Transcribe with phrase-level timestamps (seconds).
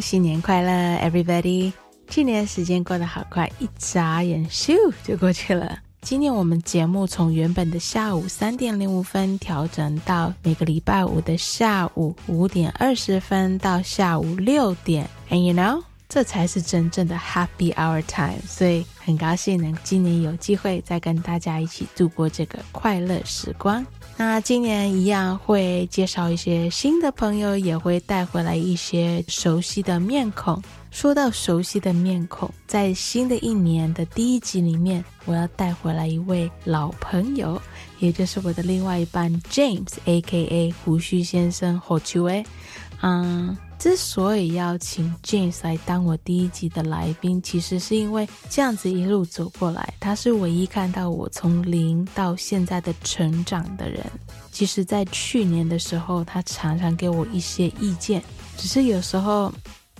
[0.00, 1.72] 新年快乐，Everybody！
[2.08, 5.78] 去年时间过得好快，一眨眼咻就过去了。
[6.02, 18.42] 今年我们节目从原本的下午三点零五分调整到每个礼拜五的下午五点二十分到下午六点，And you know，这才是真正的 Happy Hour Time。
[18.46, 23.86] 所以很高兴能今年有机会再跟大家一起度过这个快乐时光。
[24.16, 30.62] 那今年一样会介绍一些新的朋友，也会带回来一些熟悉的面孔。
[30.90, 37.60] 说到熟悉的面孔，在新的一年的第一集里面，我要带回来一位老朋友，
[37.98, 40.72] 也就是我的另外一半 James，A.K.A.
[40.84, 42.44] 胡须先生，好久诶，
[43.00, 43.56] 嗯。
[43.82, 54.00] 之所以邀请 James 来当我第一集的来宾，其实是因为这样子一路走过来，他是唯一看到我从零到现在的成长的人。
[54.52, 58.22] 其实，在去年的时候，他常常给我一些意见，
[58.56, 59.52] 只是有时候，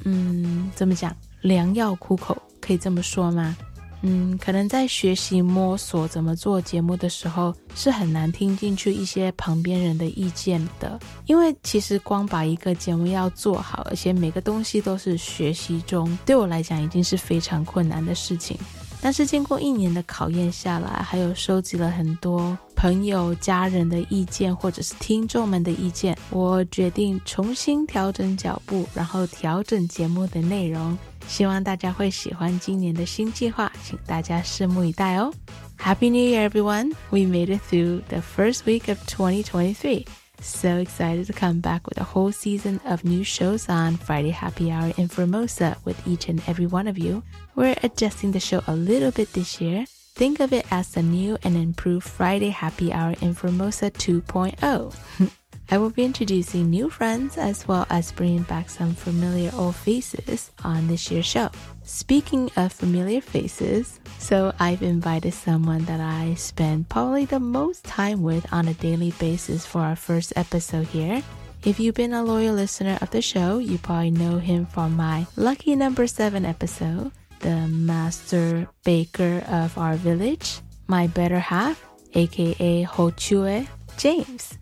[0.04, 3.56] 嗯，怎么讲，良药苦口，可以这么说吗？
[4.02, 10.98] 嗯，可能在学习摸索怎么做节目的时候，是很难听进去一些旁边人的意见的。
[11.26, 18.58] 因为其实光把一个节目要做好，而且每个东西都是学习中，对我来讲已经是非常困难的事情。
[19.00, 30.96] 但是经过一年的考验下来，还有收集了很多朋友、家人的意见，或者是听众们的意见，我决定重新调整脚步，然后调整节目的内容。
[31.27, 35.33] 希望大家会喜欢今年的新计划，请大家拭目以待哦。
[35.77, 36.93] Happy New Year, everyone!
[37.11, 40.05] We made it through the first week of 2023.
[40.39, 44.71] So excited to come back with a whole season of new shows on Friday Happy
[44.71, 47.23] Hour in Formosa with each and every one of you.
[47.55, 49.85] We're adjusting the show a little bit this year.
[50.15, 54.93] Think of it as the new and improved Friday Happy Hour in Formosa 2.0.
[55.72, 60.50] I will be introducing new friends as well as bringing back some familiar old faces
[60.62, 61.48] on this year's show.
[61.82, 68.22] Speaking of familiar faces, so I've invited someone that I spend probably the most time
[68.22, 71.22] with on a daily basis for our first episode here.
[71.64, 75.26] If you've been a loyal listener of the show, you probably know him from my
[75.36, 81.82] lucky number seven episode, the master baker of our village, my better half,
[82.12, 83.66] aka Ho Chue,
[83.96, 84.58] James.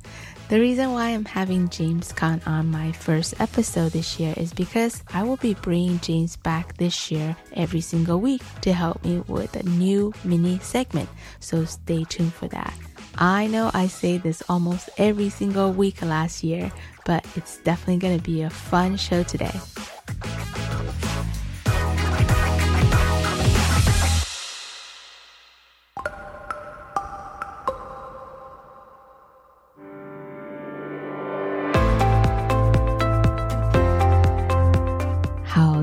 [0.51, 5.05] The reason why I'm having James Khan on my first episode this year is because
[5.15, 9.55] I will be bringing James back this year every single week to help me with
[9.55, 11.09] a new mini segment.
[11.39, 12.75] So stay tuned for that.
[13.15, 16.73] I know I say this almost every single week last year,
[17.05, 19.55] but it's definitely going to be a fun show today.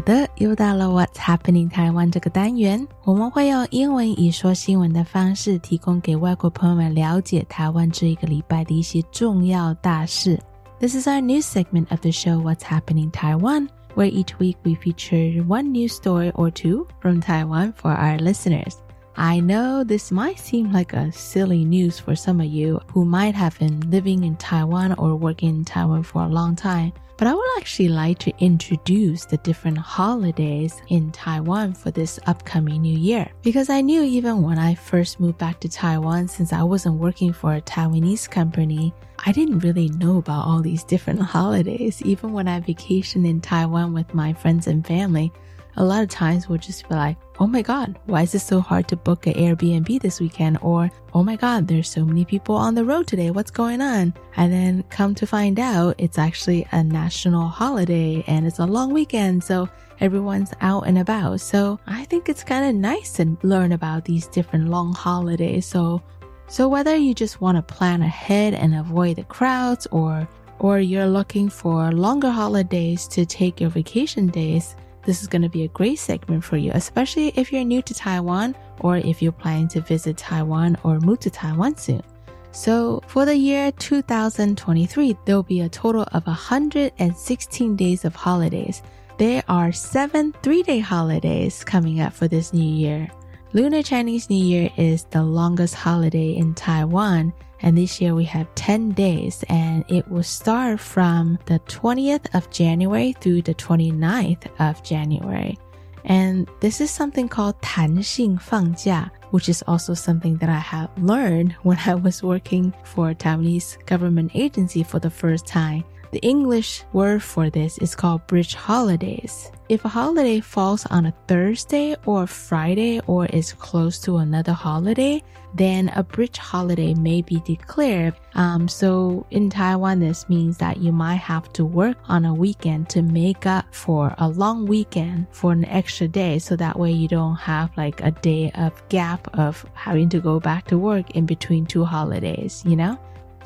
[0.07, 10.39] 的，又到了 What's Happening 台湾这个单元，我们会用英文以说新闻的方式，提供给外国朋友们了解台湾这一个礼拜的一些重要大事。
[10.79, 15.43] This is our new segment of the show What's Happening Taiwan, where each week we feature
[15.47, 18.77] one news story or two from Taiwan for our listeners.
[19.15, 23.35] I know this might seem like a silly news for some of you who might
[23.35, 27.34] have been living in Taiwan or working in Taiwan for a long time, but I
[27.34, 33.30] would actually like to introduce the different holidays in Taiwan for this upcoming new year.
[33.42, 37.34] Because I knew even when I first moved back to Taiwan, since I wasn't working
[37.34, 38.94] for a Taiwanese company,
[39.26, 42.02] I didn't really know about all these different holidays.
[42.04, 45.32] Even when I vacationed in Taiwan with my friends and family,
[45.78, 48.60] a lot of times we'll just be like, oh my God, why is it so
[48.60, 50.58] hard to book an Airbnb this weekend?
[50.64, 53.30] Or, oh my God, there's so many people on the road today.
[53.30, 54.14] What's going on?
[54.38, 58.92] And then come to find out it's actually a national holiday and it's a long
[58.92, 59.44] weekend.
[59.44, 59.70] So
[60.00, 61.42] everyone's out and about.
[61.42, 65.68] So I think it's kind of nice to learn about these different long holidays.
[65.68, 66.02] So,
[66.48, 70.28] so whether you just want to plan ahead and avoid the crowds or
[70.60, 74.76] or you're looking for longer holidays to take your vacation days,
[75.08, 77.94] this is going to be a great segment for you, especially if you're new to
[77.94, 82.04] Taiwan or if you're planning to visit Taiwan or move to Taiwan soon.
[82.52, 88.84] So for the year 2023, there'll be a total of 116 days of holidays.
[89.18, 93.10] There are seven three day holidays coming up for this new year.
[93.54, 98.53] Lunar Chinese New Year is the longest holiday in Taiwan, and this year we have
[98.57, 104.83] 10 days, and it will start from the 20th of January through the 29th of
[104.83, 105.57] January.
[106.05, 111.79] And this is something called 弹性放假, which is also something that I have learned when
[111.87, 115.85] I was working for a Taiwanese government agency for the first time.
[116.12, 119.52] The English word for this is called bridge holidays.
[119.68, 125.22] If a holiday falls on a Thursday or Friday or is close to another holiday,
[125.56, 128.14] then a bridge holiday may be declared.
[128.36, 132.88] Um, so in Taiwan, this means that you might have to work on a weekend
[132.92, 136.40] to make up for a long weekend for an extra day.
[136.40, 140.40] So that way you don't have like a day of gap of having to go
[140.40, 142.98] back to work in between two holidays, you know?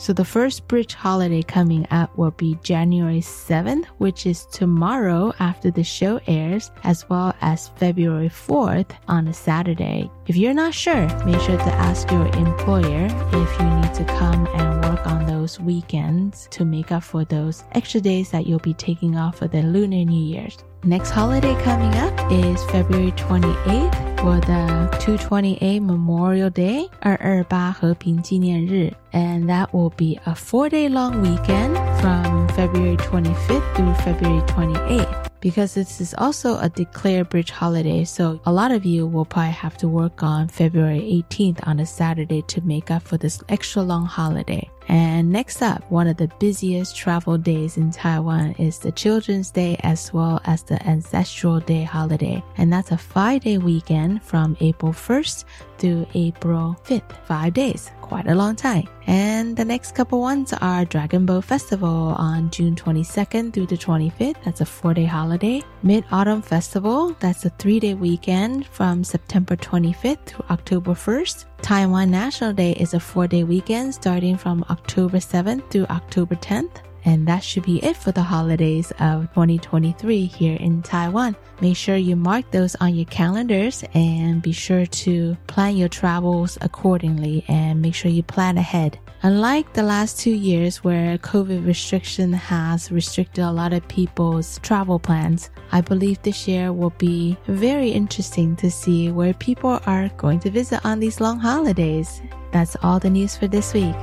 [0.02, 5.70] So the first bridge holiday coming up will be January 7th, which is tomorrow after
[5.70, 10.10] the show airs, as well as February 4th on a Saturday.
[10.26, 14.48] If you're not sure, make sure to ask your employer if you need to come
[14.56, 18.74] and work on those weekends to make up for those extra days that you'll be
[18.74, 20.58] taking off for the Lunar New Year's.
[20.85, 29.73] Next holiday coming up is February 28th for the 228 Memorial Day, 228和平纪念日, and that
[29.73, 36.15] will be a four-day long weekend from February 25th through February 28th because this is
[36.19, 38.05] also a declared bridge holiday.
[38.05, 41.87] So a lot of you will probably have to work on February 18th on a
[41.87, 44.69] Saturday to make up for this extra long holiday.
[44.92, 49.78] And next up, one of the busiest travel days in Taiwan is the Children's Day
[49.84, 52.44] as well as the Ancestral Day holiday.
[52.58, 55.46] And that's a five day weekend from April 1st
[55.78, 57.26] through April 5th.
[57.26, 58.86] Five days, quite a long time.
[59.08, 64.36] And the next couple ones are Dragon Boat Festival on June 22nd through the 25th.
[64.44, 65.64] That's a four day holiday.
[65.82, 71.46] Mid Autumn Festival, that's a three day weekend from September 25th to October 1st.
[71.62, 76.82] Taiwan National Day is a four day weekend starting from October 7th through October 10th.
[77.06, 81.36] And that should be it for the holidays of 2023 here in Taiwan.
[81.62, 86.58] Make sure you mark those on your calendars and be sure to plan your travels
[86.62, 89.00] accordingly and make sure you plan ahead.
[89.24, 94.98] Unlike the last two years where COVID restriction has restricted a lot of people's travel
[94.98, 100.40] plans, I believe this year will be very interesting to see where people are going
[100.40, 102.22] to visit on these long holidays.
[102.52, 103.96] That's all the news for this week.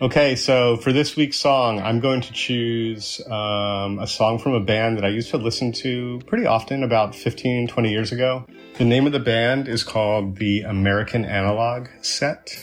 [0.00, 4.60] Okay, so for this week's song, I'm going to choose um, a song from a
[4.60, 8.46] band that I used to listen to pretty often about 15, 20 years ago.
[8.76, 12.56] The name of the band is called the American Analog Set,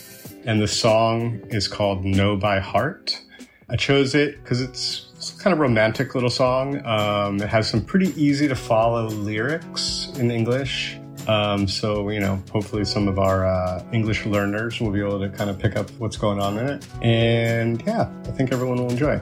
[0.46, 3.20] and the song is called Know by Heart.
[3.68, 5.02] I chose it because it's,
[5.38, 6.84] kind of romantic little song.
[6.86, 10.98] Um, it has some pretty easy to follow lyrics in English.
[11.28, 15.28] Um, so, you know, hopefully some of our uh, English learners will be able to
[15.28, 16.86] kind of pick up what's going on in it.
[17.02, 19.20] And yeah, I think everyone will enjoy.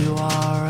[0.00, 0.69] You are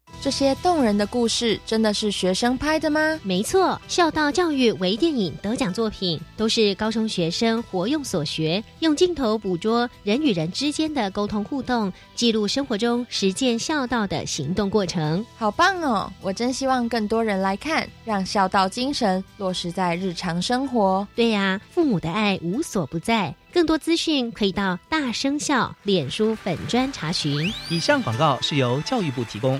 [0.21, 3.19] 这些动人的故事真的是学生拍的吗？
[3.23, 15.25] 没错，孝道教育微电影得奖作品都是高中学生活用所学，用镜头捕捉人与人之间的沟通互动，记录生活中实践孝道的行动过程。
[15.39, 16.13] 好棒哦！
[16.21, 21.07] 我真希望更多人来看，让孝道精神落实在日常生活。
[21.15, 23.33] 对呀，父母的爱无所不在。
[23.51, 27.51] 更多资讯可以到大生孝脸书粉专查询。
[27.69, 29.59] 以上广告是由教育部提供。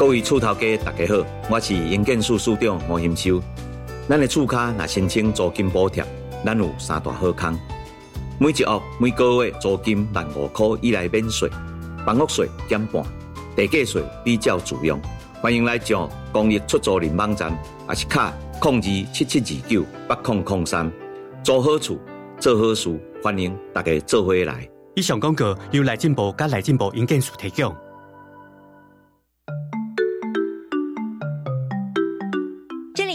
[0.00, 3.38] 各位厝头家，大家好，我是营建署署长吴兴修。
[4.08, 6.02] 咱的厝卡若申请租金补贴，
[6.42, 7.54] 咱有三大好康。
[8.38, 11.50] 每一屋每个月租金万五块以内免税，
[12.06, 13.04] 房屋税减半，
[13.54, 14.98] 地价税比较自用。
[15.42, 17.54] 欢迎来上公益出租人网站，
[17.86, 20.90] 也是卡控二七七二九八空空三，
[21.44, 21.98] 租好厝，
[22.38, 24.66] 做好事，欢迎大家做回来。
[24.94, 27.76] 以上广告由来进步加来进步营建署提供。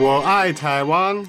[0.00, 1.26] 我爱台湾.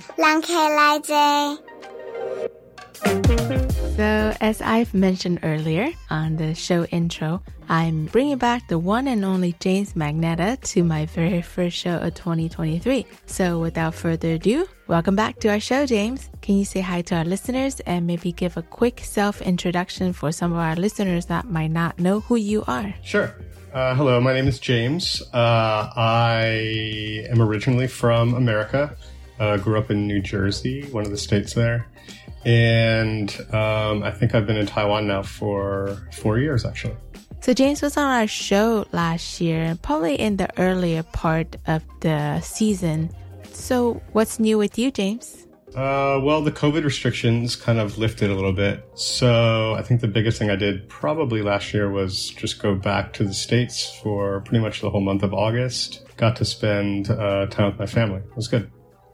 [3.98, 9.26] So, as I've mentioned earlier on the show intro, I'm bringing back the one and
[9.26, 13.06] only James Magnatta to my very first show of 2023.
[13.26, 16.30] So, without further ado, welcome back to our show, James.
[16.42, 20.32] Can you say hi to our listeners and maybe give a quick self introduction for
[20.32, 22.94] some of our listeners that might not know who you are?
[23.02, 23.36] Sure.
[23.74, 25.22] Uh, hello, my name is James.
[25.32, 28.96] Uh, I am originally from America.
[29.40, 31.88] Uh, grew up in New Jersey, one of the states there.
[32.46, 36.96] And um, I think I've been in Taiwan now for four years, actually.
[37.42, 42.42] So James was on our show last year, probably in the earlier part of the
[42.42, 43.12] season.
[43.54, 45.46] So what's new with you, James?
[45.76, 48.84] Uh, well, the COVID restrictions kind of lifted a little bit.
[48.96, 53.14] So I think the biggest thing I did probably last year was just go back
[53.14, 56.06] to the States for pretty much the whole month of August.
[56.18, 58.20] Got to spend uh, time with my family.
[58.20, 58.70] It was good.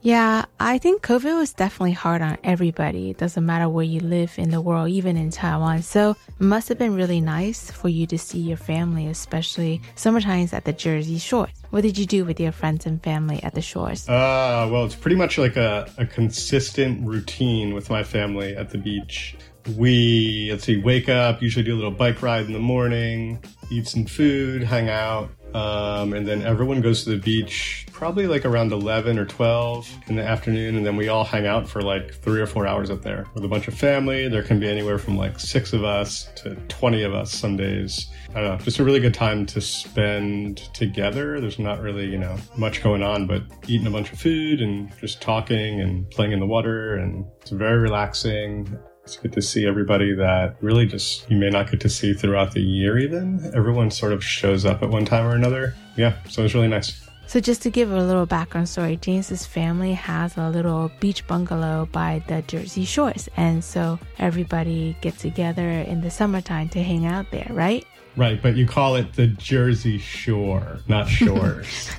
[0.06, 3.10] Yeah, I think COVID was definitely hard on everybody.
[3.10, 5.82] It doesn't matter where you live in the world, even in Taiwan.
[5.82, 10.52] So it must have been really nice for you to see your family, especially summertimes
[10.52, 11.48] at the Jersey Shore.
[11.70, 14.08] What did you do with your friends and family at the shores?
[14.08, 18.78] Uh, well, it's pretty much like a, a consistent routine with my family at the
[18.78, 19.36] beach.
[19.76, 23.88] We, let's see, wake up, usually do a little bike ride in the morning, eat
[23.88, 28.72] some food, hang out, um, and then everyone goes to the beach probably like around
[28.72, 30.76] 11 or 12 in the afternoon.
[30.76, 33.42] And then we all hang out for like three or four hours up there with
[33.42, 34.28] a bunch of family.
[34.28, 38.06] There can be anywhere from like six of us to 20 of us some days.
[38.34, 41.40] I don't know, just a really good time to spend together.
[41.40, 44.92] There's not really, you know, much going on, but eating a bunch of food and
[45.00, 46.96] just talking and playing in the water.
[46.96, 48.78] And it's very relaxing.
[49.06, 52.50] It's good to see everybody that really just you may not get to see throughout
[52.50, 53.52] the year, even.
[53.54, 55.76] Everyone sort of shows up at one time or another.
[55.96, 57.08] Yeah, so it's really nice.
[57.28, 61.88] So, just to give a little background story, James's family has a little beach bungalow
[61.92, 63.28] by the Jersey Shores.
[63.36, 67.86] And so everybody gets together in the summertime to hang out there, right?
[68.16, 71.92] Right, but you call it the Jersey Shore, not shores.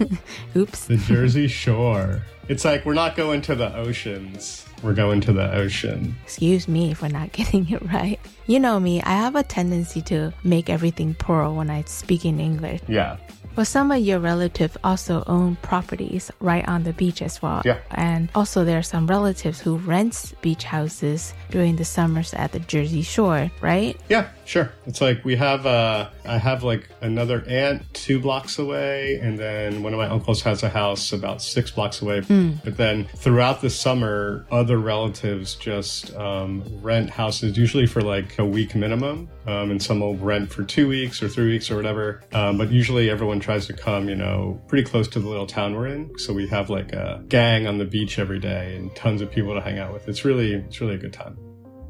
[0.57, 0.87] Oops.
[0.87, 2.21] The Jersey Shore.
[2.49, 6.15] It's like we're not going to the oceans we're going to the ocean.
[6.23, 8.19] Excuse me for not getting it right.
[8.45, 12.39] You know me, I have a tendency to make everything plural when I speak in
[12.39, 12.81] English.
[12.87, 13.17] Yeah.
[13.57, 17.63] Well, some of your relatives also own properties right on the beach as well.
[17.65, 17.79] Yeah.
[17.89, 22.59] And also there are some relatives who rents beach houses during the summers at the
[22.59, 23.99] Jersey Shore, right?
[24.09, 24.71] Yeah, sure.
[24.85, 29.81] It's like we have uh I have like another aunt two blocks away and then
[29.81, 32.21] one of my uncles has a house about six blocks away.
[32.21, 32.63] Mm.
[32.63, 38.45] But then throughout the summer, other relatives just um, rent houses usually for like a
[38.45, 39.29] week minimum.
[39.47, 42.21] Um, and some will rent for two weeks or three weeks or whatever.
[42.33, 45.73] Um, but usually everyone tries to come, you know, pretty close to the little town
[45.73, 46.11] we're in.
[46.19, 49.53] So we have like a gang on the beach every day and tons of people
[49.53, 50.07] to hang out with.
[50.09, 51.37] It's really, it's really a good time.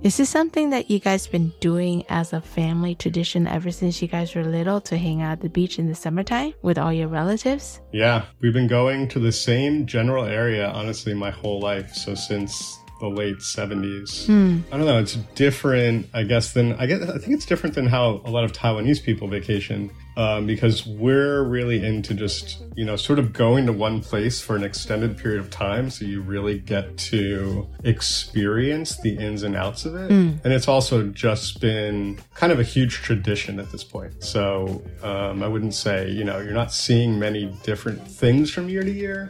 [0.03, 4.07] Is this something that you guys been doing as a family tradition ever since you
[4.07, 7.07] guys were little to hang out at the beach in the summertime with all your
[7.07, 7.81] relatives?
[7.91, 11.95] Yeah, we've been going to the same general area, honestly, my whole life.
[11.95, 14.25] So since the late 70s.
[14.25, 14.59] Hmm.
[14.71, 17.87] I don't know, it's different, I guess, than I guess I think it's different than
[17.87, 19.91] how a lot of Taiwanese people vacation.
[20.17, 24.55] Um, because we're really into just, you know, sort of going to one place for
[24.55, 25.91] an extended period of time.
[25.91, 30.09] So you really get to experience the ins and outs of it.
[30.09, 30.43] Mm.
[30.43, 34.23] And it's also just been kind of a huge tradition at this point.
[34.23, 38.81] So um, I wouldn't say, you know, you're not seeing many different things from year
[38.81, 39.29] to year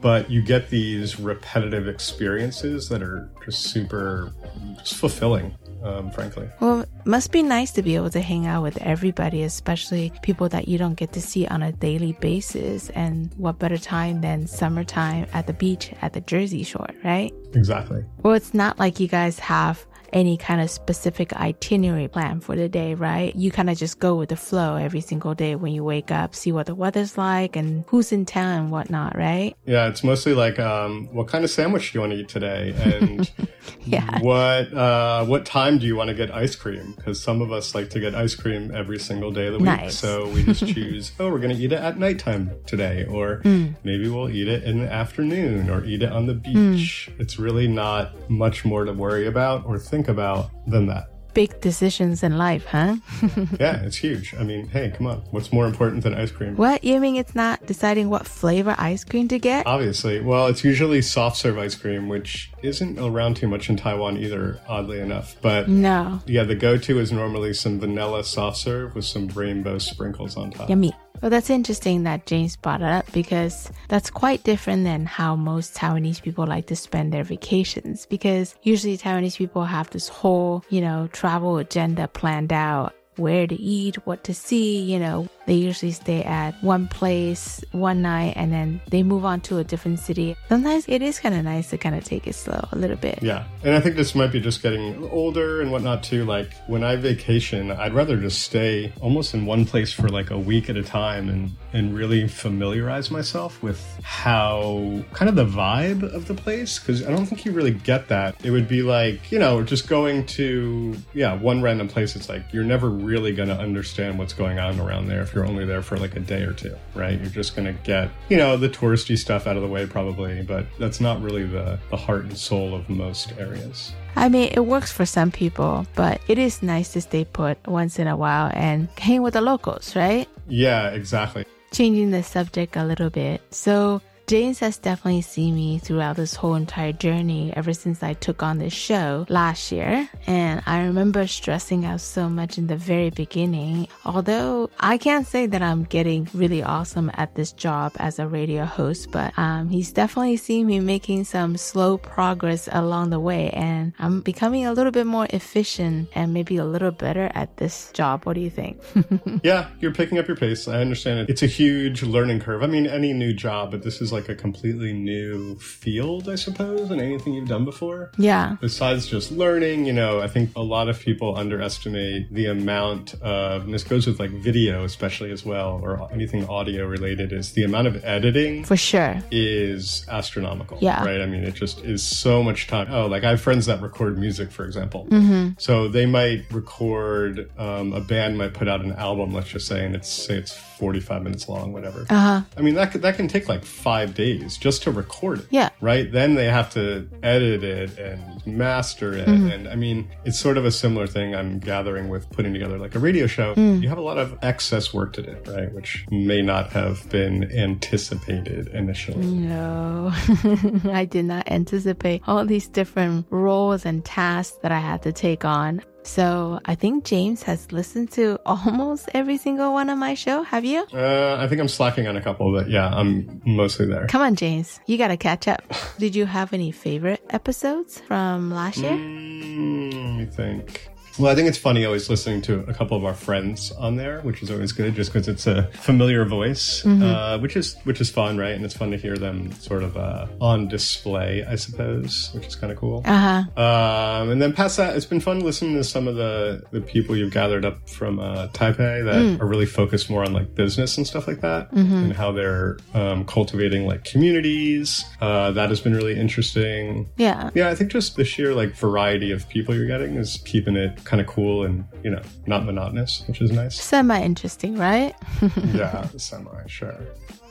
[0.00, 4.32] but you get these repetitive experiences that are just super
[4.78, 8.76] just fulfilling um, frankly Well, must be nice to be able to hang out with
[8.82, 12.90] everybody, especially people that you don't get to see on a daily basis.
[12.90, 17.32] And what better time than summertime at the beach at the Jersey Shore, right?
[17.54, 22.56] exactly Well, it's not like you guys have any kind of specific itinerary plan for
[22.56, 23.34] the day, right?
[23.36, 26.34] You kind of just go with the flow every single day when you wake up,
[26.34, 29.54] see what the weather's like and who's in town and whatnot, right?
[29.66, 32.74] yeah it's mostly like um, what kind of sandwich do you want to eat today
[32.78, 33.30] and
[33.84, 34.18] Yeah.
[34.20, 37.74] what uh, what time do you want to get ice cream because some of us
[37.74, 39.98] like to get ice cream every single day of the week Nice.
[39.98, 43.74] so we just choose oh we're going to eat it at nighttime today or Mm.
[43.84, 47.68] maybe we'll eat it in the afternoon or eat it on the beach it's really
[47.68, 52.64] not much more to worry about or think about than that Big decisions in life,
[52.64, 52.96] huh?
[53.60, 56.82] yeah it's huge i mean hey come on what's more important than ice cream what?
[56.82, 59.64] You mean it's not deciding what flavor ice cream to get?
[59.66, 60.20] Obviously.
[60.20, 64.58] Well, it's usually soft serve ice cream, which isn't around too much in Taiwan either,
[64.66, 65.36] oddly enough.
[65.40, 66.20] But No.
[66.26, 70.50] yeah, the go to is normally some vanilla soft serve with some rainbow sprinkles on
[70.50, 70.68] top.
[70.68, 70.92] Yummy.
[71.20, 75.74] Well, that's interesting that James brought it up because that's quite different than how most
[75.74, 78.06] Taiwanese people like to spend their vacations.
[78.06, 82.94] Because usually Taiwanese people have this whole, you know, travel agenda planned out.
[83.16, 85.28] Where to eat, what to see, you know.
[85.48, 89.64] They usually stay at one place one night and then they move on to a
[89.64, 90.36] different city.
[90.50, 93.20] Sometimes it is kind of nice to kind of take it slow a little bit.
[93.22, 93.46] Yeah.
[93.64, 96.26] And I think this might be just getting older and whatnot too.
[96.26, 100.38] Like when I vacation, I'd rather just stay almost in one place for like a
[100.38, 106.02] week at a time and, and really familiarize myself with how kind of the vibe
[106.14, 106.78] of the place.
[106.78, 108.36] Cause I don't think you really get that.
[108.44, 112.16] It would be like, you know, just going to, yeah, one random place.
[112.16, 115.64] It's like you're never really going to understand what's going on around there if only
[115.64, 117.18] there for like a day or two, right?
[117.20, 120.42] You're just going to get, you know, the touristy stuff out of the way probably,
[120.42, 123.92] but that's not really the, the heart and soul of most areas.
[124.16, 127.98] I mean, it works for some people, but it is nice to stay put once
[127.98, 130.28] in a while and hang with the locals, right?
[130.48, 131.44] Yeah, exactly.
[131.72, 133.42] Changing the subject a little bit.
[133.50, 138.42] So, James has definitely seen me throughout this whole entire journey ever since I took
[138.42, 140.06] on this show last year.
[140.26, 143.88] And I remember stressing out so much in the very beginning.
[144.04, 148.66] Although I can't say that I'm getting really awesome at this job as a radio
[148.66, 153.48] host, but um, he's definitely seen me making some slow progress along the way.
[153.52, 157.90] And I'm becoming a little bit more efficient and maybe a little better at this
[157.92, 158.26] job.
[158.26, 158.78] What do you think?
[159.42, 160.66] Yeah, you're picking up your pace.
[160.66, 161.30] I understand it.
[161.30, 162.62] It's a huge learning curve.
[162.62, 166.88] I mean, any new job, but this is like a completely new field, I suppose,
[166.88, 168.10] than anything you've done before.
[168.18, 168.56] yeah.
[168.60, 173.64] Besides just learning, you know, I think a lot of people underestimate the amount of,
[173.64, 177.64] and this goes with like video, especially as well, or anything audio related, is the
[177.64, 179.18] amount of editing For sure.
[179.30, 180.78] is astronomical.
[180.80, 181.04] Yeah.
[181.04, 181.20] Right.
[181.20, 182.88] I mean, it just is so much time.
[182.90, 185.06] Oh, like I have friends that record music, for example.
[185.10, 185.50] Mm-hmm.
[185.58, 189.84] So they might record, um, a band might put out an album, let's just say,
[189.84, 192.06] and it's say it's 45 minutes long, whatever.
[192.08, 192.40] Uh huh.
[192.56, 195.46] I mean, that, that can take like five five days just to record it.
[195.50, 195.70] Yeah.
[195.80, 196.10] Right.
[196.10, 199.26] Then they have to edit it and master it.
[199.28, 199.52] Mhm.
[199.52, 202.94] And I mean, it's sort of a similar thing I'm gathering with putting together like
[202.94, 203.54] a radio show.
[203.54, 203.82] Mm.
[203.82, 205.72] You have a lot of excess work to do, right?
[205.72, 209.24] Which may not have been anticipated initially.
[209.26, 210.10] No,
[210.92, 215.44] I did not anticipate all these different roles and tasks that I had to take
[215.44, 215.82] on.
[216.08, 220.42] So I think James has listened to almost every single one of my show.
[220.42, 220.86] Have you?
[220.92, 224.06] Uh, I think I'm slacking on a couple, but yeah, I'm mostly there.
[224.06, 224.80] Come on, James.
[224.86, 225.62] You got to catch up.
[225.98, 228.92] Did you have any favorite episodes from last year?
[228.92, 230.88] Mm, let me think.
[231.18, 234.20] Well, I think it's funny always listening to a couple of our friends on there,
[234.20, 237.02] which is always good, just because it's a familiar voice, Mhm.
[237.02, 238.52] uh, which is which is fun, right?
[238.52, 242.54] And it's fun to hear them sort of uh, on display, I suppose, which is
[242.54, 243.02] kind of cool.
[243.04, 243.60] Uh huh.
[243.60, 247.16] Um, and then past that, it's been fun listening to some of the, the people
[247.16, 249.40] you've gathered up from uh, Taipei that Mm.
[249.40, 252.04] are really focused more on like business and stuff like that, Mhm.
[252.04, 255.04] and how they're um, cultivating like communities.
[255.20, 257.08] Uh, that has been really interesting.
[257.16, 257.50] Yeah.
[257.54, 261.04] Yeah, I think just the sheer like variety of people you're getting is keeping it
[261.08, 263.80] kind of cool and you know not monotonous, which is nice.
[263.80, 265.14] Semi interesting, right?
[265.74, 266.94] yeah, semi sure.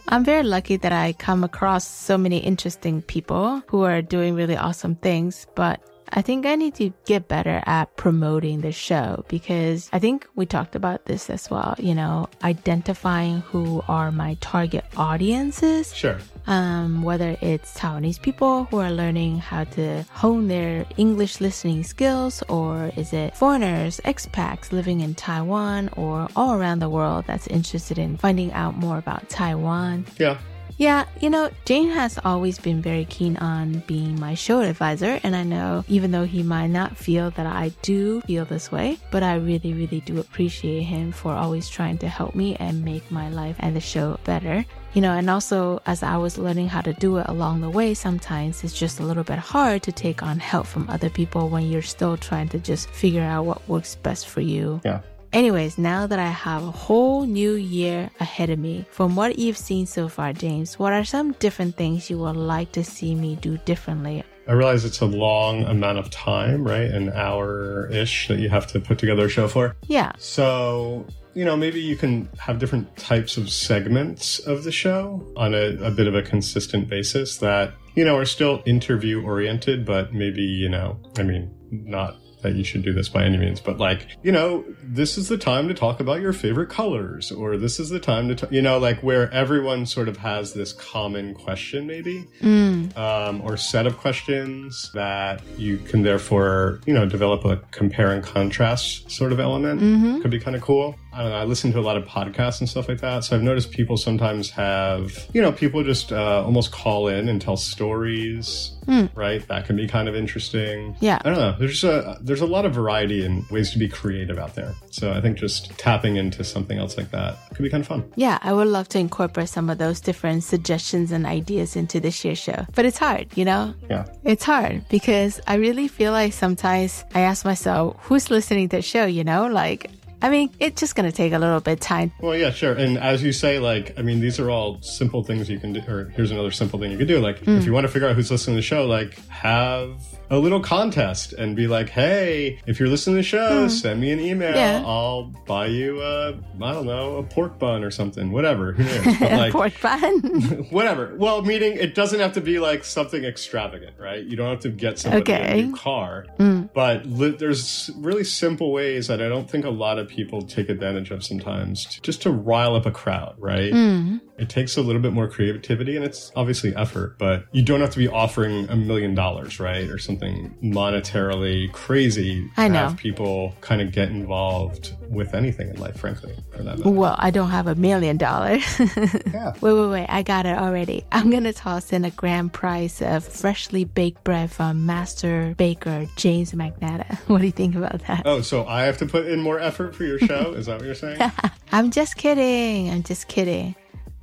[0.10, 4.56] I'm very lucky that I come across so many interesting people who are doing really
[4.56, 9.89] awesome things, but I think I need to get better at promoting the show because
[9.91, 14.86] I think we talked about this as well, you know, identifying who are my target
[14.96, 15.93] audiences.
[15.93, 16.20] Sure.
[16.47, 22.41] Um, whether it's Taiwanese people who are learning how to hone their English listening skills,
[22.47, 27.97] or is it foreigners, expats living in Taiwan or all around the world that's interested
[27.99, 30.05] in finding out more about Taiwan?
[30.17, 30.38] Yeah.
[30.79, 35.36] Yeah, you know, James has always been very keen on being my show advisor, and
[35.36, 39.23] I know even though he might not feel that I do feel this way, but
[39.23, 43.27] I really, really do appreciate him for always trying to help me and make my
[43.29, 44.65] life and the show better.
[44.97, 47.93] You know, and also as I was learning how to do it along the way,
[47.93, 51.69] sometimes it's just a little bit hard to take on help from other people when
[51.69, 54.81] you're still trying to just figure out what works best for you.
[54.83, 55.01] Yeah.
[55.31, 59.55] Anyways, now that I have a whole new year ahead of me, from what you've
[59.55, 63.36] seen so far, James, what are some different things you would like to see me
[63.36, 64.23] do differently?
[64.47, 66.89] I realize it's a long amount of time, right?
[66.89, 69.75] An hour ish that you have to put together a show for.
[69.88, 70.13] Yeah.
[70.17, 75.53] So, you know, maybe you can have different types of segments of the show on
[75.53, 80.13] a, a bit of a consistent basis that, you know, are still interview oriented, but
[80.13, 82.15] maybe, you know, I mean, not
[82.47, 85.38] that you should do this by any means, but like, you know, this is the
[85.38, 88.62] time to talk about your favorite colors, or this is the time to, t- you
[88.62, 92.95] know, like where everyone sort of has this common question, maybe Mm.
[92.97, 98.23] um, or set of questions that you can therefore, you know, develop a compare and
[98.23, 99.81] contrast sort of element.
[99.81, 100.21] Mhm.
[100.21, 100.95] Could be kind of cool.
[101.17, 101.38] I don't know.
[101.38, 103.23] I listen to a lot of podcasts and stuff like that.
[103.23, 107.41] So I've noticed people sometimes have, you know, people just uh, almost call in and
[107.41, 109.10] tell stories, Mm.
[109.15, 109.45] right?
[109.49, 110.95] That can be kind of interesting.
[111.01, 111.19] Yeah.
[111.25, 111.56] I don't know.
[111.60, 114.73] There's a there's a lot of variety and ways to be creative out there.
[114.91, 118.10] So I think just tapping into something else like that could be kind of fun.
[118.15, 122.23] Yeah, I would love to incorporate some of those different suggestions and ideas into this
[122.23, 122.65] year's show.
[122.75, 123.73] But it's hard, you know?
[123.89, 124.06] Yeah.
[124.23, 128.82] It's hard because I really feel like sometimes I ask myself, who's listening to the
[128.82, 129.47] show, you know?
[129.47, 132.12] Like, I mean, it's just going to take a little bit of time.
[132.19, 132.73] Well, yeah, sure.
[132.73, 135.82] And as you say, like, I mean, these are all simple things you can do.
[135.88, 137.19] Or here's another simple thing you could do.
[137.19, 137.60] Like, Mm.
[137.60, 139.91] if you want to figure out who's listening to the show, like, have
[140.30, 143.69] a little contest and be like, hey, if you're listening to the show, Mm.
[143.69, 144.53] send me an email.
[144.56, 144.84] Yeah.
[144.86, 148.32] I'll buy you a, I don't know, a pork bun or something.
[148.32, 148.73] Whatever.
[148.73, 149.17] Who knows?
[149.19, 150.19] But, like, Pork bun.
[150.71, 151.13] whatever.
[151.17, 154.23] Well, meaning it doesn't have to be like something extravagant, right?
[154.23, 155.62] You don't have to get somebody Okay.
[155.62, 156.25] a new car.
[156.39, 156.69] Mm.
[156.73, 160.70] But li- there's really simple ways that I don't think a lot of people take
[160.70, 163.72] advantage of sometimes to, just to rile up a crowd, right?
[163.74, 164.22] Mm.
[164.38, 167.89] It takes a little bit more creativity and it's obviously effort, but you don't have
[167.91, 169.89] to be offering a million dollars, right?
[169.89, 172.89] Or something monetarily crazy to I know.
[172.89, 176.89] have people kind of get involved with anything in life, frankly, for that matter.
[176.89, 178.63] Well, I don't have a million dollars.
[179.28, 179.54] Yeah.
[179.62, 180.06] Wait, wait, wait.
[180.10, 181.06] I got it already.
[181.12, 186.08] I'm going to toss in a grand prize of freshly baked bread from master baker
[186.15, 187.17] James Magnatta.
[187.28, 188.24] What do you think about that?
[188.26, 190.53] Oh, so I have to put in more effort for your show?
[190.53, 191.19] Is that what you're saying?
[191.71, 192.89] I'm just kidding.
[192.89, 193.75] I'm just kidding.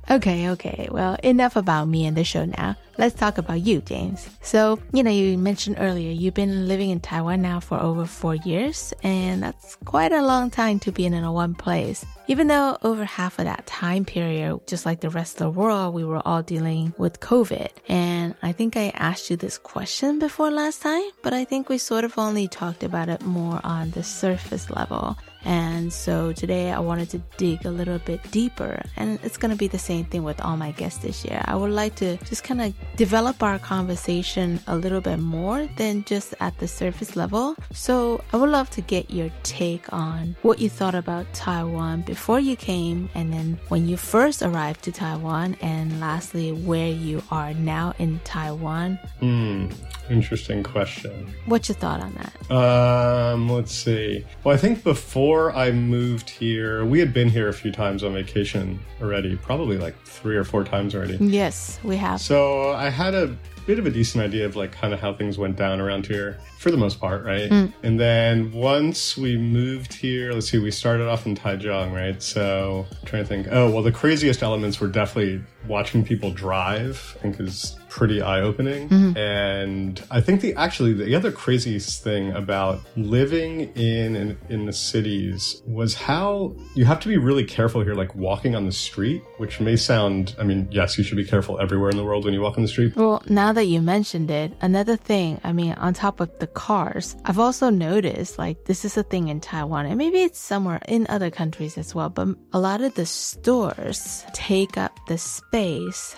[0.09, 0.87] Okay, okay.
[0.91, 2.75] Well, enough about me and the show now.
[2.99, 4.29] Let's talk about you, James.
[4.41, 8.35] So, you know, you mentioned earlier you've been living in Taiwan now for over four
[8.35, 12.05] years, and that's quite a long time to be in one place.
[12.27, 15.95] Even though over half of that time period, just like the rest of the world,
[15.95, 17.69] we were all dealing with COVID.
[17.89, 21.79] And I think I asked you this question before last time, but I think we
[21.79, 25.17] sort of only talked about it more on the surface level.
[25.45, 28.81] And so today I wanted to dig a little bit deeper.
[28.97, 31.41] And it's going to be the same thing with all my guests this year.
[31.45, 36.03] I would like to just kind of develop our conversation a little bit more than
[36.05, 37.55] just at the surface level.
[37.71, 42.39] So I would love to get your take on what you thought about Taiwan before
[42.39, 47.53] you came and then when you first arrived to Taiwan and lastly where you are
[47.53, 48.95] now in Taiwan.
[49.19, 49.67] Hmm,
[50.09, 51.33] interesting question.
[51.45, 52.51] What's your thought on that?
[52.51, 54.25] Um, let's see.
[54.43, 58.13] Well, I think before I moved here, we had been here a few times on
[58.13, 61.17] vacation already, probably like three or four times already.
[61.19, 62.21] Yes, we have.
[62.21, 65.37] So I had a bit of a decent idea of like kind of how things
[65.37, 67.49] went down around here for the most part, right?
[67.49, 67.73] Mm.
[67.83, 72.21] And then once we moved here, let's see, we started off in Taichung, right?
[72.21, 73.47] So I'm trying to think.
[73.49, 77.15] Oh, well, the craziest elements were definitely watching people drive.
[77.17, 78.89] I think is pretty eye opening.
[78.89, 79.17] Mhm.
[79.17, 84.73] And I think the actually the other craziest thing about living in, in in the
[84.73, 89.21] cities was how you have to be really careful here, like walking on the street,
[89.37, 90.35] which may sound.
[90.37, 92.63] I mean, yes, you should be careful everywhere in the world when you walk on
[92.63, 92.91] the street.
[92.97, 97.15] Well, now that you mentioned it, another thing, I mean, on top of the cars,
[97.23, 101.05] I've also noticed like this is a thing in Taiwan and maybe it's somewhere in
[101.07, 106.15] other countries as well, but a lot of the stores take up the space.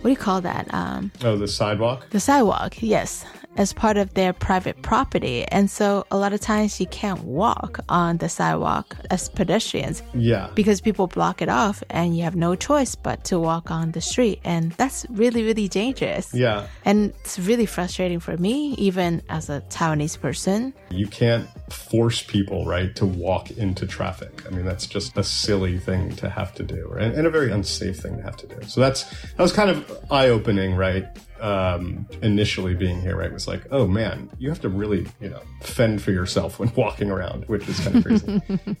[0.00, 0.72] What do you call that?
[0.72, 2.08] Um, Oh, the sidewalk.
[2.10, 3.24] the sidewalk, yes,
[3.56, 5.44] as part of their private property.
[5.48, 10.48] And so a lot of times you can't walk on the sidewalk as pedestrians Yeah.
[10.54, 14.00] because people block it off and you have no choice but to walk on the
[14.00, 14.40] street.
[14.44, 16.32] And that's really, really dangerous.
[16.32, 16.66] Yeah.
[16.86, 20.72] And it's really frustrating for me, even as a Taiwanese person.
[20.90, 24.46] You can't force people, right, to walk into traffic.
[24.46, 27.98] I mean, that's just a silly thing to have to do, and, a very unsafe
[27.98, 28.56] thing to have to do.
[28.66, 31.06] So that's that was kind of eye opening, right?
[31.40, 35.40] Um, initially being here, right, was like, oh man, you have to really, you know,
[35.62, 38.42] fend for yourself when walking around, which is kind of crazy.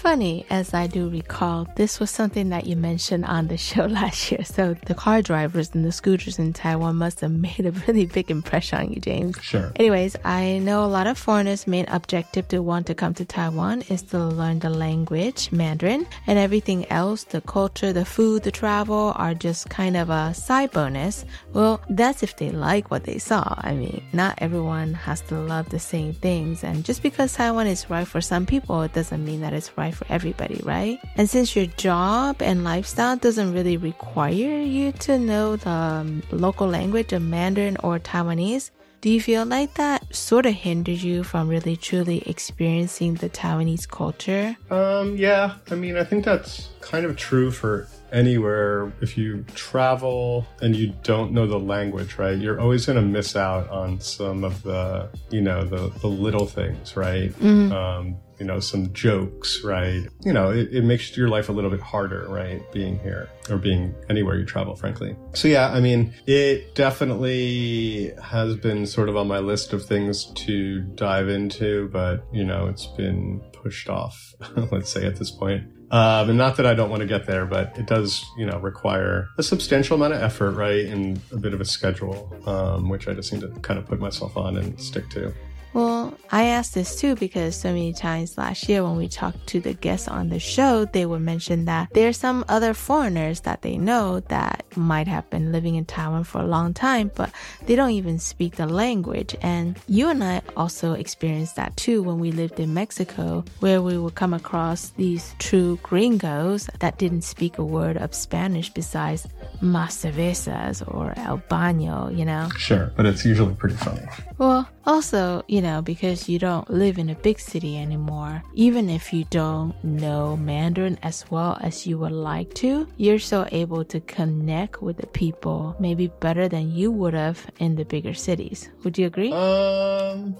[0.00, 4.32] Funny, as I do recall, this was something that you mentioned on the show last
[4.32, 4.42] year.
[4.44, 8.30] So the car drivers and the scooters in Taiwan must have made a really big
[8.30, 9.36] impression on you, James.
[9.42, 9.70] Sure.
[9.76, 13.82] Anyways, I know a lot of foreigners' main objective to want to come to Taiwan
[13.90, 19.12] is to learn the language, Mandarin, and everything else, the culture, the food, the travel
[19.16, 21.26] are just kind of a side bonus.
[21.52, 23.54] Well, that's if they like what they saw.
[23.58, 26.64] I mean, not everyone has to love the same things.
[26.64, 29.89] And just because Taiwan is right for some people, it doesn't mean that it's right
[29.92, 30.98] for everybody, right?
[31.16, 36.68] And since your job and lifestyle doesn't really require you to know the um, local
[36.68, 41.48] language of Mandarin or Taiwanese, do you feel like that sort of hinders you from
[41.48, 44.56] really truly experiencing the Taiwanese culture?
[44.70, 48.92] Um, yeah, I mean, I think that's kind of true for anywhere.
[49.00, 53.36] If you travel and you don't know the language, right, you're always going to miss
[53.36, 57.32] out on some of the, you know, the, the little things, right?
[57.40, 57.72] Mhm.
[57.72, 60.08] Um, you know, some jokes, right?
[60.24, 62.60] You know, it, it makes your life a little bit harder, right?
[62.72, 65.14] Being here or being anywhere you travel, frankly.
[65.34, 70.24] So, yeah, I mean, it definitely has been sort of on my list of things
[70.24, 74.34] to dive into, but, you know, it's been pushed off,
[74.72, 75.64] let's say, at this point.
[75.90, 78.58] Um, and not that I don't want to get there, but it does, you know,
[78.58, 80.86] require a substantial amount of effort, right?
[80.86, 83.98] And a bit of a schedule, um, which I just need to kind of put
[83.98, 85.34] myself on and stick to.
[85.72, 89.60] Well, I asked this too because so many times last year when we talked to
[89.60, 93.76] the guests on the show, they would mention that there's some other foreigners that they
[93.76, 97.30] know that might have been living in Taiwan for a long time, but
[97.66, 99.36] they don't even speak the language.
[99.42, 103.96] And you and I also experienced that too when we lived in Mexico, where we
[103.96, 109.28] would come across these true gringos that didn't speak a word of Spanish besides
[109.60, 112.48] mas cervezas or el baño, you know?
[112.56, 114.02] Sure, but it's usually pretty funny.
[114.40, 119.12] Well, also, you know, because you don't live in a big city anymore, even if
[119.12, 124.00] you don't know Mandarin as well as you would like to, you're still able to
[124.00, 128.70] connect with the people maybe better than you would have in the bigger cities.
[128.82, 129.30] Would you agree?
[129.30, 130.34] Um,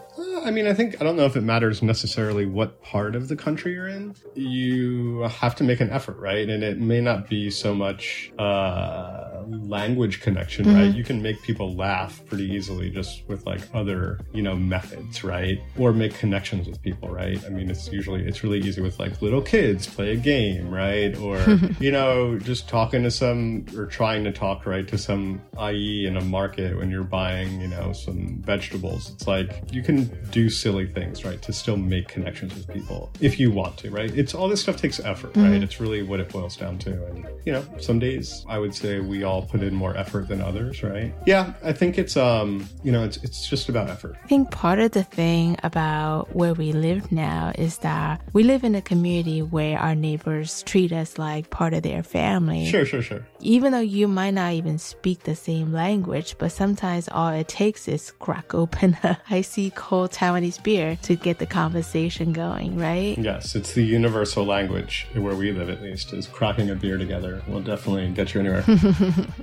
[0.46, 3.36] I mean, I think I don't know if it matters necessarily what part of the
[3.36, 4.14] country you're in.
[4.34, 6.48] You have to make an effort, right?
[6.48, 10.90] And it may not be so much uh, language connection, right?
[10.90, 10.96] Mhm.
[10.96, 15.59] You can make people laugh pretty easily just with like other, you know, methods, right?
[15.79, 17.38] Or make connections with people, right?
[17.46, 21.16] I mean, it's usually it's really easy with like little kids play a game, right?
[21.18, 21.38] Or
[21.81, 26.16] you know, just talking to some or trying to talk right to some IE in
[26.16, 29.11] a market when you're buying, you know, some vegetables.
[29.12, 31.40] It's like you can do silly things, right?
[31.42, 34.11] To still make connections with people if you want to, right?
[34.16, 35.53] It's all this stuff takes effort, right?
[35.53, 35.62] Mhm.
[35.62, 36.90] It's really what it boils down to.
[37.07, 40.40] And you know, some days I would say we all put in more effort than
[40.40, 41.14] others, right?
[41.27, 44.16] Yeah, I think it's um, you know, it's it's just about effort.
[44.23, 48.64] I think part of the thing about where we live now is that we live
[48.64, 52.66] in a community where our neighbors treat us like part of their family.
[52.66, 53.27] Sure, sure, sure.
[53.40, 57.88] Even though you might not even speak the same language, but sometimes all it takes
[57.88, 63.16] is crack open a icy cold Taiwanese beer to get the conversation going, right?
[63.19, 67.43] Yes, it's the universal language where we live at least is cracking a beer together
[67.49, 68.64] will definitely get you anywhere.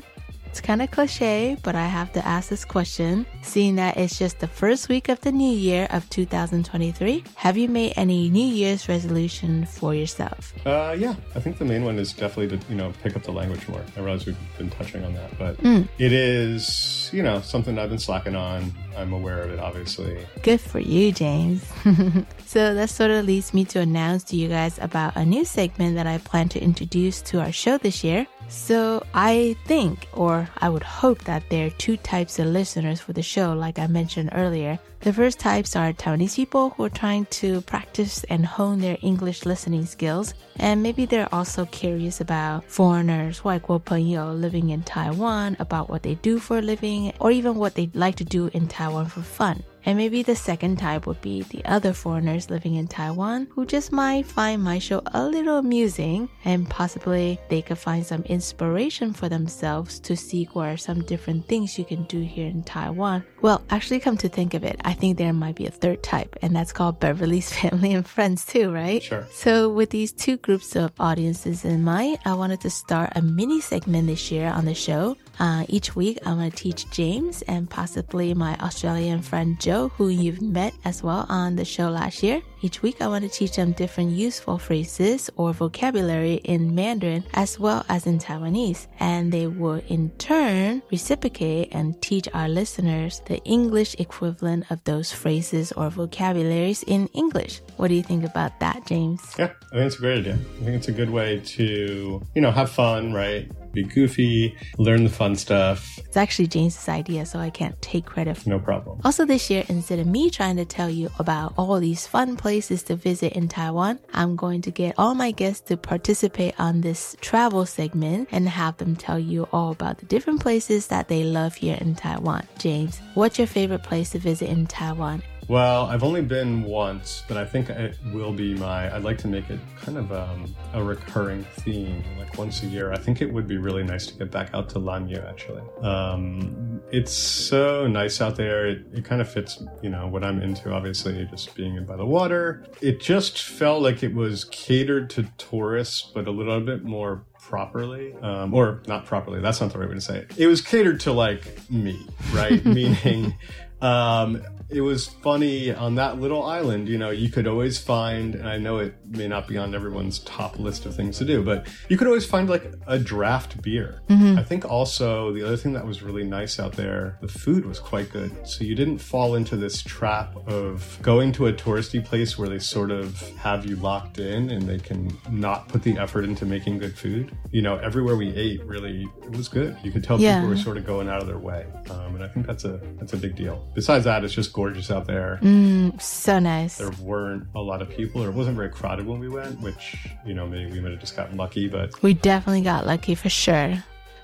[0.50, 3.28] It's kind of cliche, but I have to ask this question.
[3.44, 7.68] Seeing that it's just the first week of the new year of 2023, have you
[7.70, 10.54] made any New Year's resolution for yourself?
[10.66, 13.32] Uh, yeah, I think the main one is definitely to you know pick up the
[13.34, 13.84] language more.
[13.96, 15.88] I realize we've been touching on that, but Mm.
[16.00, 18.74] it is you know something I've been slacking on.
[18.98, 20.26] I'm aware of it, obviously.
[20.42, 21.64] Good for you, James.
[22.48, 25.96] so that sort of leads me to announce to you guys about a new segment
[25.98, 28.26] that I plan to introduce to our show this year.
[28.49, 33.13] So I think, or I would hope that there are two types of listeners for
[33.13, 34.79] the show, like I mentioned earlier.
[35.01, 39.45] The first types are Taiwanese people who are trying to practice and hone their English
[39.45, 40.35] listening skills.
[40.59, 46.39] And maybe they're also curious about foreigners, 外国朋友 living in Taiwan, about what they do
[46.39, 49.63] for a living, or even what they like to do in Taiwan for fun.
[49.88, 53.94] And maybe the second type would be the other foreigners living in Taiwan who just
[53.94, 59.30] might find my show a little amusing and possibly they could find some inspiration for
[59.30, 63.24] themselves to seek what are some different things you can do here in Taiwan.
[63.42, 66.36] Well, actually, come to think of it, I think there might be a third type,
[66.42, 69.02] and that's called Beverly's Family and Friends, too, right?
[69.02, 69.26] Sure.
[69.32, 73.62] So, with these two groups of audiences in mind, I wanted to start a mini
[73.62, 75.16] segment this year on the show.
[75.40, 80.10] Uh, each week, I'm going to teach James and possibly my Australian friend Joe, who
[80.10, 82.42] you've met as well on the show last year.
[82.62, 87.60] Each week, I want to teach them different useful phrases or vocabulary in Mandarin as
[87.60, 88.88] well as in Taiwanese.
[89.00, 95.12] And they will in turn reciprocate and teach our listeners the English equivalent of those
[95.12, 97.62] phrases or vocabularies in English.
[97.78, 99.22] What do you think about that, James?
[99.38, 100.34] Yeah, I think it's a great idea.
[100.34, 103.52] I think it's a good way to you know have fun, right?
[103.78, 106.00] Be goofy, learn the fun stuff.
[106.00, 109.00] It's actually James's idea, so I can't take credit for No problem.
[109.06, 112.82] Also, this year, instead of me trying to tell you about all these fun places
[112.84, 117.16] to visit in Taiwan, I'm going to get all my guests to participate on this
[117.22, 121.54] travel segment and have them tell you all about the different places that they love
[121.54, 122.48] here in Taiwan.
[122.58, 125.22] James, what's your favorite place to visit in Taiwan?
[125.48, 128.94] Well, I've only been once, but I think it will be my.
[128.94, 132.92] I'd like to make it kind of um, a recurring theme, like once a year.
[132.92, 135.26] I think it would be really nice to get back out to Lanyu.
[135.26, 138.68] Actually, um, it's so nice out there.
[138.68, 140.74] It, it kind of fits, you know, what I'm into.
[140.74, 142.66] Obviously, just being in by the water.
[142.82, 148.14] It just felt like it was catered to tourists, but a little bit more properly
[148.22, 151.00] um, or not properly that's not the right way to say it it was catered
[151.00, 153.34] to like me right meaning
[153.82, 158.48] um, it was funny on that little island you know you could always find and
[158.50, 161.66] i know it may not be on everyone's top list of things to do but
[161.90, 164.02] you could always find like a draft beer.
[164.10, 164.38] Mhm.
[164.38, 167.80] i think also the other thing that was really nice out there the food was
[167.80, 168.32] quite good.
[168.48, 172.60] So you didn't fall into this trap of going to a touristy place where they
[172.60, 176.78] sort of have you locked in and they can not put the effort into making
[176.80, 177.32] good food.
[177.52, 179.78] You know everywhere we ate really it was good.
[179.84, 180.36] You could tell Yeah.
[180.36, 181.66] people were sort of going out of their way.
[181.90, 183.68] Um, and i think that's a that's a big deal.
[183.74, 186.74] Besides that it's just gorgeous out there Mm, so nice.
[186.82, 189.86] there weren't a lot of people or it wasn't very crowded when we went which
[190.28, 193.30] you know maybe we might have just gotten lucky but We definitely got lucky for
[193.46, 193.72] sure.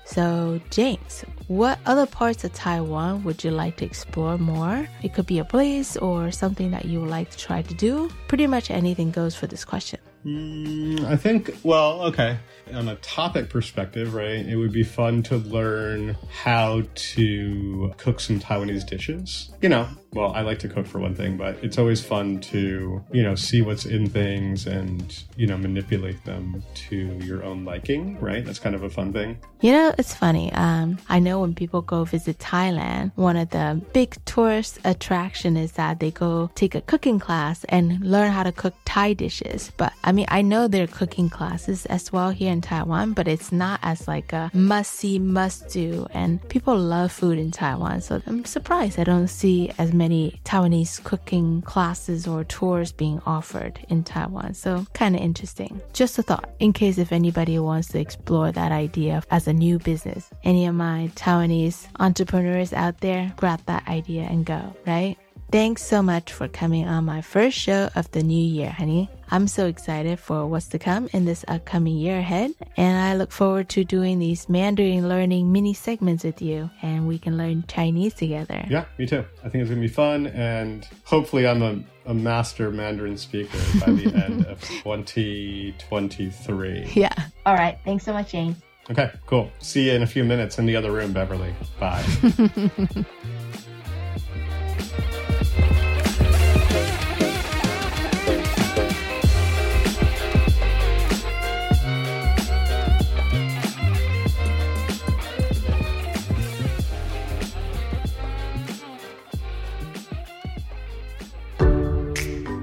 [0.06, 4.86] So, James, what other parts of Taiwan would you like to explore more?
[5.02, 8.10] It could be a place or something that you would like to try to do.
[8.28, 9.98] Pretty much anything goes for this question.
[10.26, 12.36] Mm, I think, well, okay.
[12.74, 18.40] On a topic perspective, right, it would be fun to learn how to cook some
[18.40, 19.50] Taiwanese dishes.
[19.62, 23.02] You know, well, I like to cook for one thing, but it's always fun to,
[23.10, 28.18] you know, see what's in things and, you know, manipulate them to your own liking,
[28.20, 28.44] right?
[28.44, 29.38] That's kind of a fun thing.
[29.60, 30.52] You know, it's funny.
[30.52, 35.72] Um, I know when people go visit Thailand, one of the big tourist attraction is
[35.72, 39.72] that they go take a cooking class and learn how to cook Thai dishes.
[39.76, 43.26] But I mean, I know there are cooking classes as well here in Taiwan, but
[43.26, 46.06] it's not as like a must see, must do.
[46.12, 50.03] And people love food in Taiwan, so I'm surprised I don't see as many
[50.44, 54.54] Taiwanese cooking classes or tours being offered in Taiwan.
[54.54, 55.80] So kind of interesting.
[55.92, 59.78] Just a thought in case if anybody wants to explore that idea as a new
[59.78, 60.30] business.
[60.42, 65.16] Any of my Taiwanese entrepreneurs out there, grab that idea and go, right?
[65.54, 69.08] Thanks so much for coming on my first show of the new year, honey.
[69.30, 73.30] I'm so excited for what's to come in this upcoming year ahead, and I look
[73.30, 78.14] forward to doing these Mandarin learning mini segments with you, and we can learn Chinese
[78.14, 78.66] together.
[78.68, 79.24] Yeah, me too.
[79.44, 83.92] I think it's gonna be fun, and hopefully, I'm a, a master Mandarin speaker by
[83.92, 86.90] the end of 2023.
[86.94, 87.14] Yeah.
[87.46, 87.78] All right.
[87.84, 88.56] Thanks so much, James.
[88.90, 89.52] Okay, cool.
[89.60, 91.54] See you in a few minutes in the other room, Beverly.
[91.78, 92.04] Bye.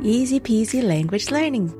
[0.03, 1.71] Easy peasy language learning，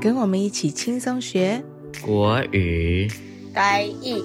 [0.00, 1.62] 跟我们一起轻松学
[2.04, 3.10] 国语。
[3.54, 4.22] 台语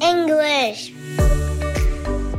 [0.00, 0.90] English。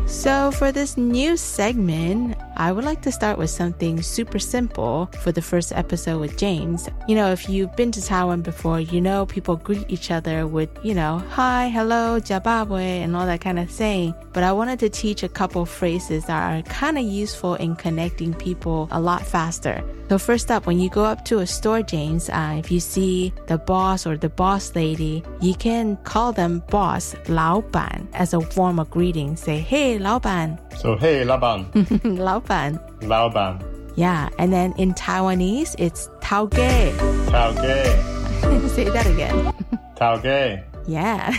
[0.10, 5.32] So, for this new segment, I would like to start with something super simple for
[5.32, 6.88] the first episode with James.
[7.08, 10.70] You know, if you've been to Taiwan before, you know people greet each other with,
[10.82, 14.14] you know, hi, hello, jababwe, and all that kind of saying.
[14.34, 18.34] But I wanted to teach a couple phrases that are kind of useful in connecting
[18.34, 19.84] people a lot faster.
[20.12, 23.34] So, first up, when you go up to a store, James, uh, if you see
[23.48, 28.80] the boss or the boss lady, you can call them boss, 老板, as a form
[28.80, 29.36] of greeting.
[29.36, 30.58] Say, hey, 老板.
[30.78, 31.66] So, hey, Laban.
[32.18, 32.80] 老板.
[33.02, 33.60] Laban.
[33.98, 36.94] Yeah, and then in Taiwanese, it's 陶给.
[37.30, 38.00] Tao gay.
[38.70, 39.52] Say that again.
[39.96, 40.64] Tao gay.
[40.88, 41.36] Yeah.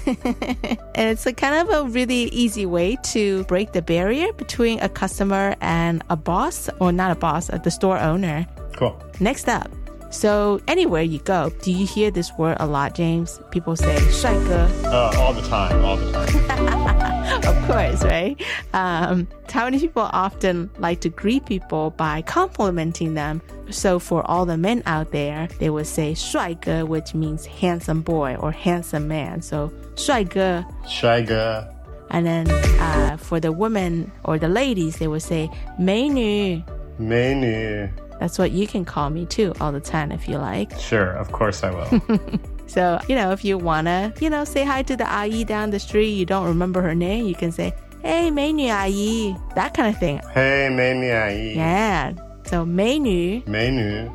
[0.94, 4.88] and it's a kind of a really easy way to break the barrier between a
[4.88, 8.44] customer and a boss, or not a boss, uh, the store owner.
[8.76, 9.00] Cool.
[9.20, 9.70] Next up.
[10.10, 13.40] So, anywhere you go, do you hear this word a lot, James?
[13.50, 14.66] People say 帅哥.
[14.84, 17.46] Uh, all the time, all the time.
[17.46, 18.40] of course, right?
[18.72, 23.42] Um, Taiwanese people often like to greet people by complimenting them.
[23.70, 28.36] So for all the men out there, they would say 帅哥, which means handsome boy
[28.40, 29.42] or handsome man.
[29.42, 30.64] So 帅哥.
[30.86, 31.68] Shiga.
[32.10, 32.50] And then
[32.80, 36.64] uh, for the women or the ladies, they would say 美女.
[36.98, 37.88] Menu.
[38.22, 40.72] That's what you can call me too all the time if you like.
[40.78, 42.20] Sure, of course I will.
[42.66, 45.70] So, you know, if you want to, you know, say hi to the ayi down
[45.70, 49.96] the street, you don't remember her name, you can say, hey, 美女阿姨, that kind of
[49.98, 50.20] thing.
[50.34, 51.08] hey, menu.
[51.56, 52.12] Yeah.
[52.44, 54.10] So, 美女, Menu.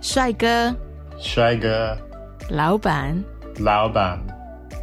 [0.00, 0.74] 帅哥,
[1.20, 1.96] Shiga.
[2.50, 3.22] 老板,
[3.60, 4.18] Laoban.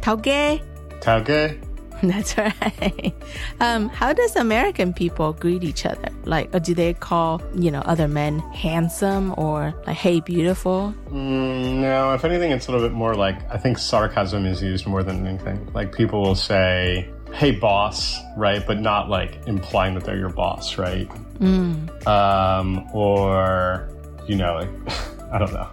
[0.00, 0.58] 陶给.
[1.00, 1.58] Tao gay.
[2.09, 3.13] That's right.
[3.59, 6.09] Um, how does American people greet each other?
[6.23, 10.93] Like, or do they call, you know, other men handsome or like, hey, beautiful?
[11.09, 14.85] Mm, no, if anything, it's a little bit more like I think sarcasm is used
[14.85, 15.71] more than anything.
[15.73, 18.65] Like people will say, hey, boss, right?
[18.65, 21.09] But not like implying that they're your boss, right?
[21.39, 22.07] Mm.
[22.07, 23.89] Um, or,
[24.27, 24.69] you know, like,
[25.31, 25.69] I don't know.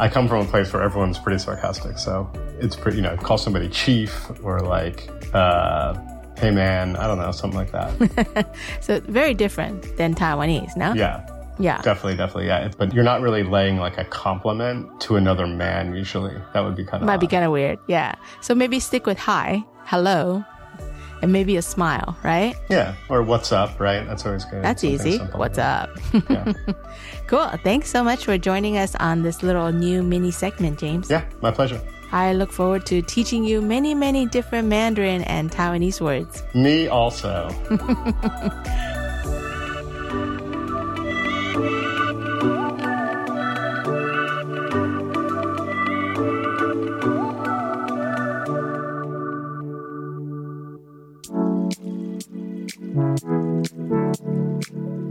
[0.00, 1.98] I come from a place where everyone's pretty sarcastic.
[1.98, 5.94] So it's pretty, you know, call somebody chief or like, uh,
[6.38, 8.54] hey man, I don't know, something like that.
[8.80, 10.92] So, very different than Taiwanese, no?
[10.94, 11.26] yeah.
[11.56, 11.80] Yeah.
[11.82, 12.68] Definitely, definitely, yeah.
[12.76, 16.34] But you're not really laying like a compliment to another man usually.
[16.52, 17.78] That would be kind of Might be kind of weird.
[17.86, 18.16] Yeah.
[18.40, 20.44] So maybe stick with hi, hello,
[21.22, 22.56] and maybe a smile, right?
[22.68, 24.04] Yeah, or what's up, right?
[24.06, 24.64] That's always good.
[24.64, 25.18] That's Something easy.
[25.18, 25.90] What's like up?
[26.28, 26.52] Yeah.
[27.28, 27.48] cool.
[27.62, 31.08] Thanks so much for joining us on this little new mini segment, James.
[31.08, 31.80] Yeah, my pleasure.
[32.13, 36.41] I look forward to teaching you many, many different Mandarin and Taiwanese words.
[36.53, 37.49] Me also.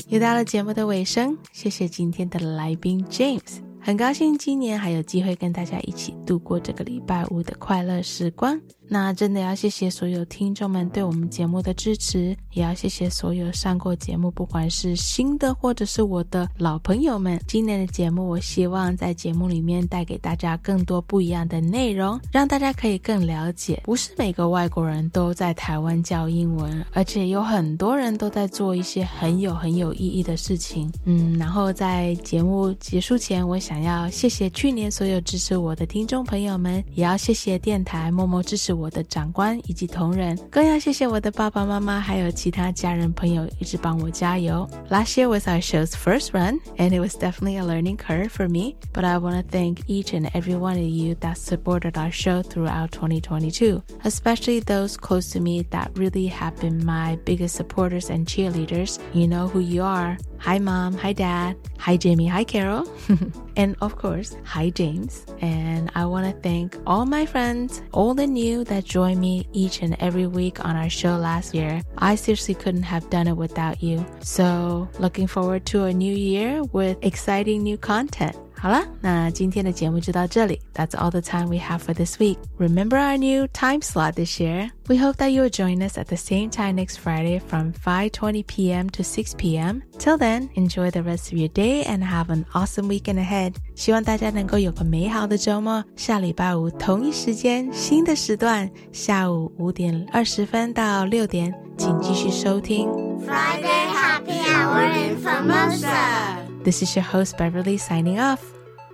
[0.08, 3.60] 又到了节目的尾声，谢谢今天的来宾 James。
[3.85, 8.57] 很高兴今年还有机会跟大家一起度过这个礼拜五的快乐时光。
[8.87, 17.39] 那真的要谢谢所有听众们对我们节目的支持，也要谢谢所有上过节目，不管是新的或者是我的老朋友们。
[17.47, 30.91] 今年的节目，我希望在节目里面带给大家更多不一样的内容，让大家可以更了解，不是每个外国人都在台湾教英文，而且有很多人都在做一些很有很有意义的事情。
[31.05, 33.83] 嗯，然后在节目结束前，我想。
[33.83, 44.68] 要谢谢去年所有支持我的听众朋友们，也要谢谢电台默默支持我的长官以及同仁，更要谢谢我的爸爸妈妈还有其他家人朋友一直帮我加油。
[44.88, 48.76] Last year was our show's first run, and it was definitely a learning curve for me.
[48.92, 52.42] But I want to thank each and every one of you that supported our show
[52.42, 58.26] throughout 2022, especially those close to me that really have been my biggest supporters and
[58.26, 58.98] cheerleaders.
[59.12, 60.16] You know who you are.
[60.40, 60.94] Hi, mom.
[60.94, 61.56] Hi, dad.
[61.78, 62.28] Hi, Jamie.
[62.28, 62.86] Hi, Carol.
[63.55, 65.25] and of course, hi, James.
[65.41, 69.81] And I want to thank all my friends, old and new, that join me each
[69.81, 71.81] and every week on our show last year.
[71.97, 74.05] I seriously couldn't have done it without you.
[74.21, 78.35] So, looking forward to a new year with exciting new content.
[78.62, 80.60] 好了，那今天的节目就到这里。
[80.74, 82.38] That's all the time we have for this week.
[82.58, 84.70] Remember our new time slot this year.
[84.88, 88.44] We hope that you will join us at the same time next Friday from 5:20
[88.46, 88.88] p.m.
[88.90, 89.82] to 6 p.m.
[89.98, 93.54] Till then, enjoy the rest of your day and have an awesome weekend ahead.
[93.76, 95.84] 希望大家能够有个美好的周末。
[95.94, 102.88] 下礼拜五同一时间，新的时段，下午五点二十分到六点，请继续收听
[103.24, 106.48] Friday Happy Hour in Formosa.
[106.64, 108.40] This is your host Beverly signing off.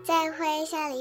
[0.04, 0.92] 再会，下礼